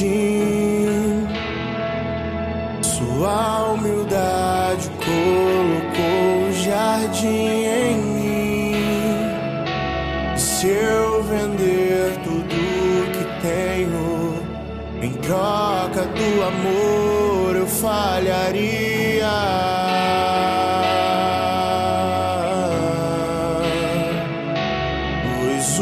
jardim. 0.00 1.28
Sua 2.82 3.72
humildade 3.72 4.90
colocou 4.98 6.48
o 6.48 6.52
jardim 6.52 7.64
em 7.64 7.96
mim. 7.96 8.74
Se 10.36 10.68
eu 10.68 11.22
vender 11.24 12.18
tudo 12.24 12.56
que 13.12 13.24
tenho 13.42 14.34
em 15.02 15.12
troca 15.12 16.04
do 16.06 16.42
amor, 16.44 17.56
eu 17.56 17.66
falharia. 17.66 19.30
Pois 25.40 25.80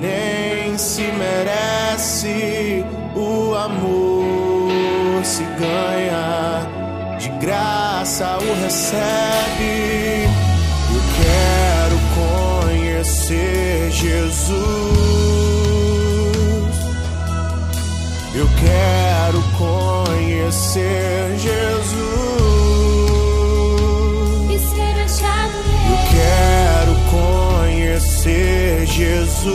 nem 0.00 0.76
se 0.78 1.02
merece. 1.02 2.84
O 3.14 3.54
amor 3.54 5.24
se 5.24 5.44
ganha, 5.44 6.66
de 7.18 7.28
graça 7.44 8.38
o 8.38 8.62
recebe. 8.62 10.28
Eu 10.92 11.02
quero 11.20 11.98
conhecer 12.64 13.90
Jesus. 13.90 14.60
Eu 18.32 18.48
quero 18.60 19.42
conhecer 19.58 21.36
Jesus. 21.36 22.20
e 24.48 24.58
ser 24.58 24.96
achado 25.04 25.56
Eu 25.90 25.98
quero 26.10 26.94
conhecer 27.10 28.59
Jesus. 29.00 29.48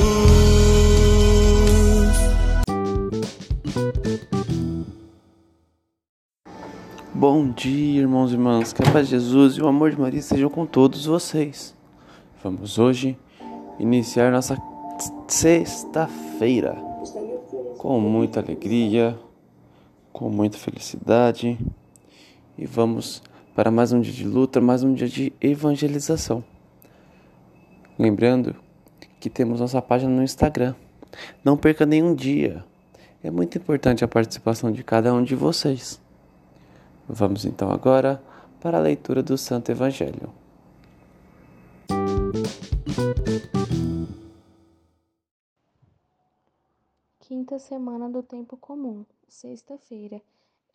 Bom 7.14 7.52
dia, 7.52 8.02
irmãos 8.02 8.32
e 8.32 8.34
irmãs. 8.34 8.74
Que 8.74 8.82
a 8.82 8.92
paz 8.92 9.08
de 9.08 9.12
Jesus 9.12 9.58
e 9.58 9.62
o 9.62 9.68
amor 9.68 9.92
de 9.92 10.02
Maria 10.02 10.20
estejam 10.20 10.50
com 10.50 10.66
todos 10.66 11.06
vocês. 11.06 11.76
Vamos 12.44 12.80
hoje 12.80 13.16
iniciar 13.80 14.32
nossa 14.32 14.58
sexta-feira 15.28 16.76
com 17.78 18.00
muita 18.00 18.40
alegria, 18.40 19.16
com 20.12 20.28
muita 20.28 20.58
felicidade 20.58 21.56
e 22.58 22.66
vamos 22.66 23.22
para 23.54 23.70
mais 23.70 23.92
um 23.92 24.02
dia 24.02 24.12
de 24.12 24.26
luta, 24.26 24.60
mais 24.60 24.82
um 24.82 24.92
dia 24.96 25.08
de 25.08 25.32
evangelização. 25.40 26.44
Lembrando 28.00 28.65
que 29.26 29.30
temos 29.32 29.60
nossa 29.60 29.82
página 29.82 30.12
no 30.12 30.22
Instagram. 30.22 30.76
Não 31.44 31.58
perca 31.58 31.84
nenhum 31.84 32.14
dia. 32.14 32.64
É 33.24 33.32
muito 33.32 33.58
importante 33.58 34.04
a 34.04 34.08
participação 34.08 34.72
de 34.72 34.84
cada 34.84 35.12
um 35.16 35.24
de 35.24 35.36
vocês. 35.36 36.00
Vamos 37.10 37.44
então 37.44 37.72
agora 37.72 38.22
para 38.62 38.78
a 38.78 38.82
leitura 38.82 39.24
do 39.24 39.36
Santo 39.36 39.72
Evangelho. 39.72 40.32
Quinta 47.22 47.58
semana 47.58 48.08
do 48.08 48.22
tempo 48.22 48.56
comum, 48.56 49.04
sexta-feira. 49.28 50.22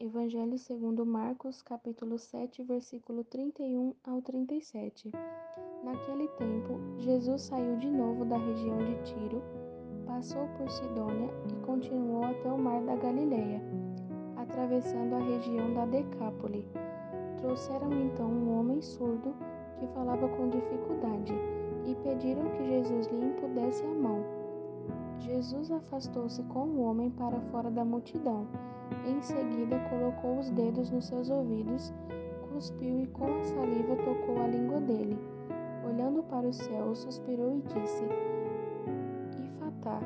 Evangelho 0.03 0.57
segundo 0.57 1.05
Marcos, 1.05 1.61
capítulo 1.61 2.19
7, 2.19 2.63
versículo 2.63 3.23
31 3.23 3.93
ao 4.03 4.23
37. 4.23 5.13
Naquele 5.85 6.27
tempo, 6.39 6.81
Jesus 6.97 7.43
saiu 7.43 7.77
de 7.77 7.91
novo 7.91 8.25
da 8.25 8.39
região 8.39 8.79
de 8.79 8.95
Tiro, 9.03 9.43
passou 10.07 10.49
por 10.57 10.71
Sidônia 10.71 11.29
e 11.53 11.67
continuou 11.67 12.25
até 12.25 12.51
o 12.51 12.57
mar 12.57 12.81
da 12.81 12.97
Galileia, 12.97 13.61
atravessando 14.37 15.17
a 15.17 15.19
região 15.19 15.75
da 15.75 15.85
Decápole. 15.85 16.67
Trouxeram 17.37 17.93
então 17.93 18.27
um 18.27 18.59
homem 18.59 18.81
surdo 18.81 19.35
que 19.79 19.87
falava 19.89 20.27
com 20.31 20.49
dificuldade 20.49 21.35
e 21.85 21.95
pediram 21.97 22.49
que 22.53 22.65
Jesus 22.65 23.07
lhe 23.09 23.27
impudesse 23.27 23.85
a 23.85 23.95
mão. 23.95 24.40
Jesus 25.21 25.71
afastou-se 25.71 26.43
com 26.45 26.61
o 26.61 26.83
homem 26.83 27.11
para 27.11 27.39
fora 27.53 27.71
da 27.71 27.85
multidão. 27.85 28.47
Em 29.07 29.21
seguida, 29.21 29.79
colocou 29.91 30.39
os 30.39 30.51
dedos 30.51 30.91
nos 30.91 31.07
seus 31.07 31.29
ouvidos, 31.29 31.93
cuspiu 32.53 33.03
e 33.03 33.07
com 33.09 33.27
a 33.27 33.45
saliva 33.45 33.97
tocou 33.97 34.43
a 34.43 34.47
língua 34.47 34.81
dele. 34.81 35.19
Olhando 35.87 36.23
para 36.23 36.49
o 36.49 36.53
céu, 36.53 36.95
suspirou 36.95 37.59
e 37.59 37.63
disse: 37.63 38.05
Ifatá, 39.45 40.01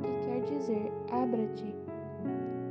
que 0.00 0.26
quer 0.26 0.40
dizer, 0.44 0.92
abra-te. 1.10 1.74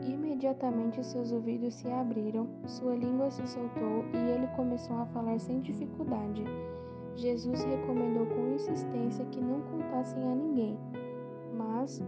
Imediatamente 0.07 1.03
seus 1.03 1.31
ouvidos 1.31 1.73
se 1.75 1.89
abriram, 1.89 2.47
sua 2.65 2.95
língua 2.95 3.29
se 3.29 3.45
soltou 3.47 4.05
e 4.13 4.17
ele 4.31 4.47
começou 4.55 4.97
a 4.97 5.05
falar 5.07 5.39
sem 5.39 5.59
dificuldade. 5.59 6.43
Jesus 7.15 7.63
recomendou 7.63 8.25
com 8.25 8.53
insistência 8.53 9.25
que 9.25 9.41
não 9.41 9.61
contassem 9.61 10.21
a 10.23 10.35
ninguém. 10.35 10.77
Mas, 11.85 12.01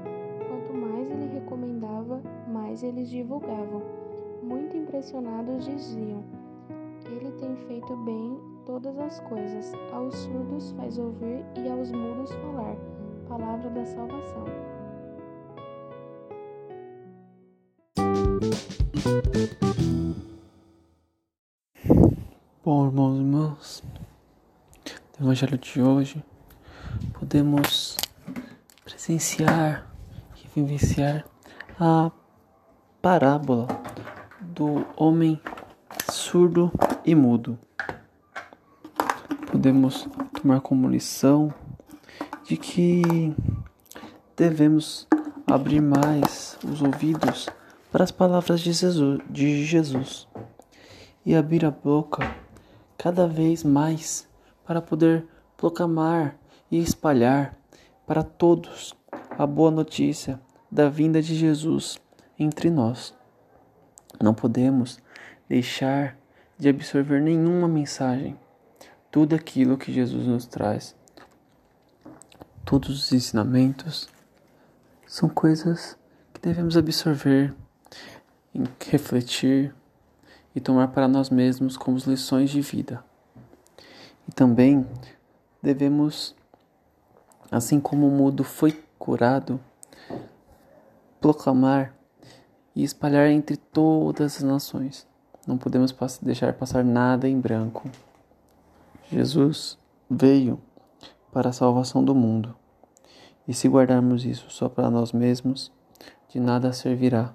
quanto 0.50 0.74
mais 0.74 1.08
ele 1.12 1.36
recomendava, 1.36 2.20
mais 2.52 2.82
eles 2.82 3.12
divulgavam. 3.12 3.84
Muito 4.42 4.76
impressionados 4.76 5.66
diziam: 5.66 6.24
Ele 7.06 7.32
tem 7.34 7.56
feito 7.68 7.96
bem 7.98 8.40
todas 8.66 8.98
as 8.98 9.20
coisas. 9.20 9.72
Aos 9.94 10.16
surdos 10.16 10.72
faz 10.72 10.98
ouvir 10.98 11.46
e 11.64 11.70
aos 11.70 11.92
mudos 11.92 12.32
falar. 12.32 12.76
Palavra 13.30 13.70
da 13.70 13.86
salvação. 13.86 14.46
Bom, 22.66 22.88
irmãos 22.88 23.16
e 23.16 23.20
irmãs, 23.20 23.84
no 25.20 25.28
Evangelho 25.28 25.58
de 25.60 25.80
hoje 25.84 26.26
podemos 27.14 27.96
presenciar 28.88 29.86
e 30.38 30.48
vivenciar 30.56 31.26
a 31.78 32.10
parábola 33.02 33.68
do 34.40 34.86
homem 34.96 35.42
surdo 36.10 36.72
e 37.04 37.14
mudo. 37.14 37.60
Podemos 39.52 40.08
tomar 40.42 40.62
como 40.62 40.88
lição 40.88 41.54
de 42.46 42.56
que 42.56 43.36
devemos 44.38 45.06
abrir 45.46 45.82
mais 45.82 46.58
os 46.64 46.82
ouvidos 46.82 47.50
para 47.92 48.06
as 48.06 48.12
palavras 48.12 48.62
de 48.62 48.72
Jesus, 48.72 49.20
de 49.30 49.66
Jesus 49.66 50.30
e 51.26 51.36
abrir 51.36 51.66
a 51.66 51.72
boca 51.72 52.24
cada 52.98 53.28
vez 53.28 53.66
mais 53.66 54.26
para 54.66 54.82
poder 54.82 55.28
proclamar 55.58 56.38
e 56.72 56.80
espalhar 56.80 57.54
para 58.08 58.24
todos 58.24 58.96
a 59.38 59.46
boa 59.46 59.70
notícia 59.70 60.42
da 60.72 60.90
vinda 60.90 61.22
de 61.22 61.36
Jesus 61.36 62.00
entre 62.40 62.72
nós. 62.72 63.14
Não 64.20 64.34
podemos 64.34 65.00
deixar 65.48 66.18
de 66.58 66.70
absorver 66.70 67.22
nenhuma 67.22 67.68
mensagem, 67.68 68.40
tudo 69.12 69.36
aquilo 69.36 69.78
que 69.78 69.94
Jesus 69.94 70.26
nos 70.26 70.48
traz. 70.48 70.96
Todos 72.66 72.90
os 72.90 73.12
ensinamentos 73.12 74.10
são 75.06 75.30
coisas 75.30 75.98
que 76.34 76.42
devemos 76.42 76.76
absorver, 76.76 77.54
refletir 78.90 79.76
e 80.56 80.60
tomar 80.60 80.88
para 80.88 81.08
nós 81.08 81.30
mesmos 81.30 81.78
como 81.78 81.98
lições 82.08 82.50
de 82.50 82.62
vida. 82.62 83.04
E 84.28 84.32
também 84.32 84.86
devemos, 85.62 86.36
assim 87.52 87.80
como 87.80 88.08
o 88.08 88.12
mudo 88.12 88.44
foi 88.44 88.72
curado, 89.00 89.60
proclamar 91.20 91.96
e 92.76 92.84
espalhar 92.84 93.30
entre 93.30 93.58
todas 93.58 94.38
as 94.38 94.44
nações. 94.44 95.08
Não 95.46 95.58
podemos 95.58 95.96
deixar 96.22 96.54
passar 96.54 96.84
nada 96.84 97.28
em 97.28 97.40
branco. 97.40 97.90
Jesus 99.10 99.78
veio 100.10 100.60
para 101.32 101.50
a 101.50 101.54
salvação 101.54 102.04
do 102.04 102.14
mundo. 102.14 102.56
E 103.48 103.54
se 103.54 103.68
guardarmos 103.70 104.26
isso 104.26 104.50
só 104.50 104.68
para 104.68 104.90
nós 104.90 105.14
mesmos, 105.14 105.72
de 106.28 106.40
nada 106.40 106.74
servirá. 106.74 107.34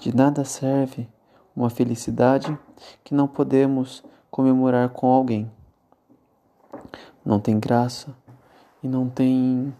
De 0.00 0.14
nada 0.14 0.44
serve 0.44 1.06
uma 1.54 1.68
felicidade 1.68 2.58
que 3.04 3.14
não 3.14 3.28
podemos 3.28 4.02
comemorar 4.30 4.88
com 4.88 5.06
alguém. 5.06 5.50
Não 7.24 7.38
tem 7.38 7.60
graça 7.60 8.14
e 8.86 8.88
não 8.88 9.08
tem 9.10 9.74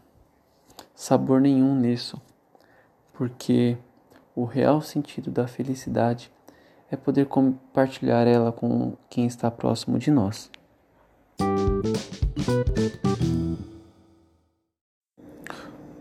sabor 0.93 1.41
nenhum 1.41 1.77
nisso, 1.77 2.21
porque 3.13 3.79
o 4.35 4.45
real 4.45 4.81
sentido 4.83 5.31
da 5.31 5.47
felicidade 5.47 6.31
é 6.91 6.97
poder 6.97 7.27
compartilhar 7.27 8.27
ela 8.27 8.51
com 8.51 8.97
quem 9.09 9.27
está 9.27 9.49
próximo 9.49 9.97
de 9.97 10.11
nós. 10.11 10.51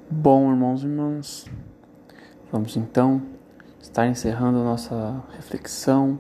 Bom, 0.10 0.50
irmãos 0.52 0.82
e 0.82 0.88
irmãs, 0.88 1.46
vamos 2.52 2.76
então 2.76 3.22
estar 3.80 4.08
encerrando 4.08 4.64
nossa 4.64 5.24
reflexão, 5.36 6.20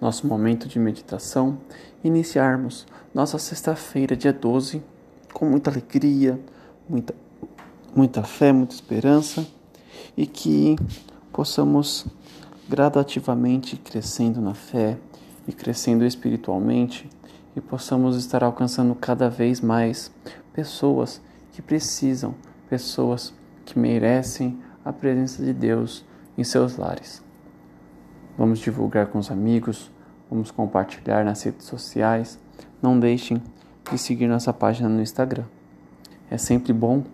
nosso 0.00 0.28
momento 0.28 0.68
de 0.68 0.78
meditação, 0.78 1.58
iniciarmos 2.04 2.86
nossa 3.12 3.38
sexta-feira, 3.38 4.16
dia 4.16 4.32
12, 4.32 4.91
com 5.32 5.46
muita 5.46 5.70
alegria, 5.70 6.40
muita, 6.88 7.14
muita 7.94 8.22
fé, 8.22 8.52
muita 8.52 8.74
esperança 8.74 9.46
e 10.16 10.26
que 10.26 10.76
possamos 11.32 12.06
gradativamente 12.68 13.76
crescendo 13.76 14.40
na 14.40 14.54
fé 14.54 14.98
e 15.46 15.52
crescendo 15.52 16.04
espiritualmente 16.04 17.08
e 17.54 17.60
possamos 17.60 18.16
estar 18.16 18.42
alcançando 18.42 18.94
cada 18.94 19.28
vez 19.28 19.60
mais 19.60 20.10
pessoas 20.52 21.20
que 21.52 21.60
precisam, 21.60 22.34
pessoas 22.68 23.34
que 23.64 23.78
merecem 23.78 24.58
a 24.84 24.92
presença 24.92 25.42
de 25.42 25.52
Deus 25.52 26.04
em 26.36 26.44
seus 26.44 26.76
lares. 26.76 27.22
Vamos 28.36 28.58
divulgar 28.58 29.08
com 29.08 29.18
os 29.18 29.30
amigos, 29.30 29.90
vamos 30.30 30.50
compartilhar 30.50 31.24
nas 31.24 31.42
redes 31.42 31.66
sociais. 31.66 32.38
Não 32.80 32.98
deixem 32.98 33.42
de 33.90 33.98
seguir 33.98 34.26
nossa 34.26 34.52
página 34.52 34.88
no 34.88 35.02
Instagram. 35.02 35.44
É 36.30 36.38
sempre 36.38 36.72
bom 36.72 37.04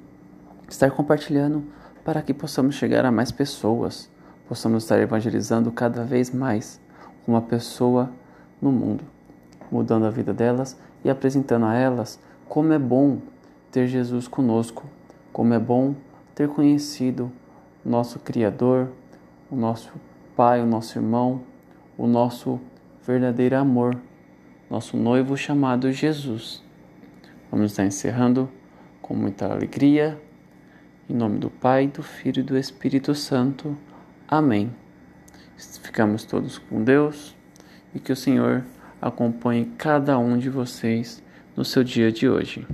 estar 0.68 0.90
compartilhando 0.90 1.64
para 2.04 2.22
que 2.22 2.32
possamos 2.32 2.74
chegar 2.74 3.04
a 3.04 3.12
mais 3.12 3.32
pessoas, 3.32 4.10
possamos 4.48 4.84
estar 4.84 4.98
evangelizando 4.98 5.70
cada 5.72 6.04
vez 6.04 6.30
mais 6.30 6.80
uma 7.26 7.42
pessoa 7.42 8.10
no 8.60 8.72
mundo, 8.72 9.04
mudando 9.70 10.06
a 10.06 10.10
vida 10.10 10.32
delas 10.32 10.76
e 11.04 11.10
apresentando 11.10 11.66
a 11.66 11.74
elas 11.74 12.18
como 12.48 12.72
é 12.72 12.78
bom 12.78 13.18
ter 13.70 13.86
Jesus 13.86 14.26
conosco, 14.26 14.84
como 15.32 15.52
é 15.52 15.58
bom 15.58 15.94
ter 16.34 16.48
conhecido 16.48 17.30
nosso 17.84 18.18
Criador, 18.18 18.88
o 19.50 19.56
nosso 19.56 19.92
Pai, 20.34 20.62
o 20.62 20.66
nosso 20.66 20.98
irmão, 20.98 21.40
o 21.96 22.06
nosso 22.06 22.60
verdadeiro 23.04 23.56
amor, 23.56 23.98
nosso 24.70 24.96
noivo 24.96 25.36
chamado 25.36 25.90
Jesus. 25.92 26.62
Vamos 27.50 27.70
estar 27.70 27.84
encerrando 27.84 28.48
com 29.00 29.14
muita 29.14 29.46
alegria, 29.46 30.20
em 31.08 31.14
nome 31.14 31.38
do 31.38 31.48
Pai, 31.48 31.86
do 31.86 32.02
Filho 32.02 32.40
e 32.40 32.42
do 32.42 32.58
Espírito 32.58 33.14
Santo. 33.14 33.76
Amém. 34.26 34.70
Ficamos 35.82 36.24
todos 36.24 36.58
com 36.58 36.84
Deus 36.84 37.34
e 37.94 37.98
que 37.98 38.12
o 38.12 38.16
Senhor 38.16 38.64
acompanhe 39.00 39.72
cada 39.78 40.18
um 40.18 40.36
de 40.36 40.50
vocês 40.50 41.22
no 41.56 41.64
seu 41.64 41.82
dia 41.82 42.12
de 42.12 42.28
hoje. 42.28 42.66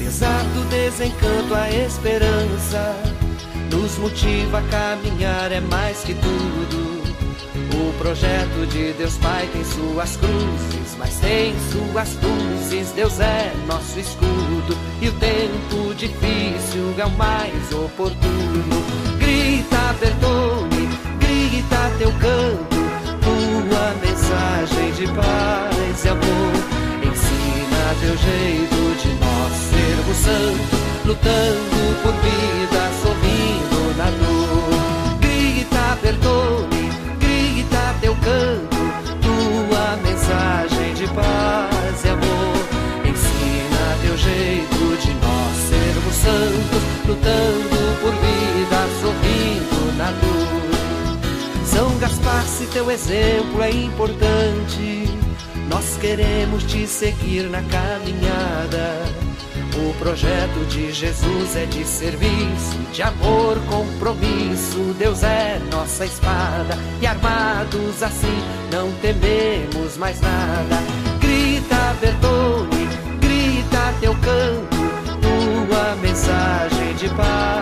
Apesar 0.00 0.42
do 0.54 0.64
desencanto, 0.70 1.54
a 1.54 1.70
esperança 1.70 2.96
nos 3.70 3.98
motiva 3.98 4.60
a 4.60 4.62
caminhar, 4.62 5.52
é 5.52 5.60
mais 5.60 5.98
que 5.98 6.14
tudo. 6.14 7.02
O 7.76 7.92
projeto 7.98 8.66
de 8.70 8.94
Deus 8.94 9.18
Pai 9.18 9.46
tem 9.52 9.62
suas 9.62 10.16
cruzes, 10.16 10.96
mas 10.98 11.20
tem 11.20 11.54
suas 11.70 12.16
luzes. 12.22 12.92
Deus 12.92 13.20
é 13.20 13.52
nosso 13.66 14.00
escudo 14.00 14.74
e 15.02 15.08
o 15.08 15.12
tempo 15.12 15.94
difícil 15.94 16.94
é 16.96 17.04
o 17.04 17.10
mais 17.10 17.70
oportuno. 17.70 18.82
Grita, 19.18 19.94
Bertone, 20.00 20.88
grita 21.18 21.92
teu 21.98 22.10
canto, 22.12 22.76
tua 23.20 23.94
mensagem 24.00 24.92
de 24.92 25.06
paz 25.12 26.04
e 26.06 26.08
amor. 26.08 26.80
Ensina 27.04 27.94
teu 28.00 28.16
jeito 28.16 29.02
de 29.02 29.19
nós 29.40 29.52
sermos 29.56 30.16
santos, 30.18 30.78
lutando 31.06 31.80
por 32.02 32.12
vida, 32.12 32.82
sorrindo 33.02 33.96
na 33.96 34.10
dor. 34.10 35.18
Grita, 35.18 35.98
Bertone, 36.02 36.90
grita 37.18 37.94
teu 38.00 38.14
canto, 38.16 38.76
tua 39.22 39.96
mensagem 40.02 40.94
de 40.94 41.06
paz 41.08 42.04
e 42.04 42.08
amor. 42.08 42.56
Ensina 43.04 43.96
teu 44.02 44.16
jeito 44.18 44.96
de 45.00 45.14
nós 45.14 45.56
sermos 45.70 46.14
santos, 46.14 46.82
lutando 47.08 47.78
por 48.02 48.12
vida, 48.12 48.80
sorrindo 49.00 49.96
na 49.96 50.10
dor. 50.10 50.70
São 51.64 51.98
Gaspar, 51.98 52.44
se 52.44 52.66
teu 52.66 52.90
exemplo 52.90 53.62
é 53.62 53.70
importante, 53.70 55.08
nós 55.68 55.96
queremos 55.96 56.64
te 56.64 56.86
seguir 56.86 57.44
na 57.44 57.62
caminhada. 57.62 59.19
O 59.80 59.94
projeto 59.94 60.66
de 60.68 60.92
Jesus 60.92 61.56
é 61.56 61.64
de 61.64 61.84
serviço, 61.84 62.78
de 62.92 63.02
amor, 63.02 63.58
compromisso. 63.70 64.94
Deus 64.98 65.22
é 65.22 65.58
nossa 65.72 66.04
espada 66.04 66.76
e 67.00 67.06
armados 67.06 68.02
assim 68.02 68.42
não 68.70 68.92
tememos 69.00 69.96
mais 69.96 70.20
nada. 70.20 70.76
Grita, 71.18 71.96
Bertone, 71.98 72.88
grita 73.20 73.94
teu 74.00 74.12
canto, 74.16 74.76
tua 75.20 75.96
mensagem 75.96 76.94
de 76.94 77.08
paz 77.10 77.59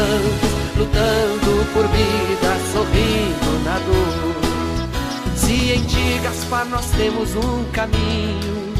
santos, 0.00 0.78
lutando 0.78 1.72
por 1.72 1.86
vida, 1.88 2.56
sorrindo 2.72 3.64
na 3.64 3.78
dor. 3.80 5.36
Se 5.36 5.72
em 5.72 5.82
ti, 5.84 6.20
Gaspar, 6.22 6.66
nós 6.66 6.86
temos 6.90 7.34
um 7.36 7.64
caminho 7.72 8.72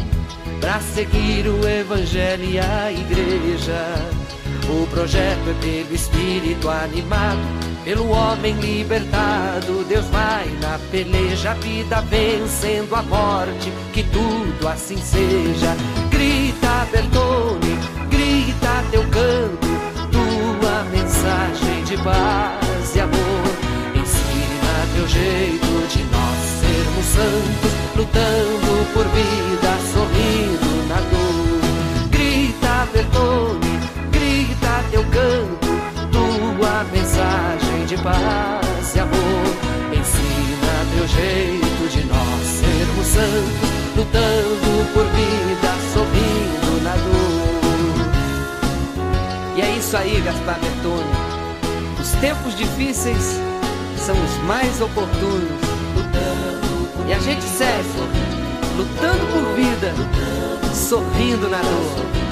para 0.60 0.80
seguir 0.80 1.46
o 1.46 1.66
Evangelho 1.66 2.44
e 2.44 2.58
a 2.58 2.92
Igreja. 2.92 3.84
O 4.68 4.86
projeto 4.86 5.50
é 5.50 5.54
pelo 5.60 5.94
Espírito 5.94 6.68
animado, 6.68 7.40
pelo 7.84 8.08
homem 8.10 8.54
libertado. 8.54 9.84
Deus 9.88 10.06
vai 10.06 10.46
na 10.60 10.78
peleja, 10.90 11.50
a 11.50 11.54
vida 11.54 12.00
vencendo 12.02 12.94
a 12.94 13.02
morte, 13.02 13.72
que 13.92 14.04
tudo 14.04 14.68
assim 14.68 14.98
seja. 14.98 15.76
Paz 22.02 22.94
e 22.94 23.00
amor. 23.00 23.44
Ensina 23.94 24.86
teu 24.94 25.08
jeito 25.08 25.88
de 25.88 26.02
nós 26.04 26.38
sermos 26.60 27.06
santos, 27.06 27.72
lutando 27.96 28.92
por 28.92 29.06
vida, 29.08 29.78
sorrindo 29.92 30.88
na 30.88 31.00
dor. 31.10 31.60
Grita, 32.10 32.88
Bertone, 32.92 33.80
grita 34.10 34.84
teu 34.90 35.04
canto, 35.04 35.68
tua 36.10 36.84
mensagem 36.92 37.86
de 37.86 37.96
paz 37.98 38.94
e 38.94 39.00
amor. 39.00 39.44
Ensina 39.92 40.86
teu 40.94 41.06
jeito 41.08 41.88
de 41.90 42.04
nós 42.06 42.46
sermos 42.46 43.06
santos, 43.06 43.70
lutando 43.96 44.92
por 44.92 45.04
vida, 45.04 45.70
sorrindo 45.92 46.82
na 46.82 46.94
dor. 46.96 47.60
E 49.56 49.62
é 49.62 49.76
isso 49.76 49.96
aí, 49.96 50.20
Gaspar 50.20 50.58
Bertone. 50.60 51.09
Os 52.20 52.26
tempos 52.28 52.54
difíceis 52.54 53.40
são 53.96 54.14
os 54.14 54.36
mais 54.44 54.78
oportunos. 54.82 55.58
E 57.08 57.14
a 57.14 57.18
gente 57.18 57.42
segue, 57.42 57.88
lutando 58.76 59.26
por 59.32 59.54
vida, 59.54 59.94
sorrindo 60.74 61.48
na 61.48 61.62
dor. 61.62 62.29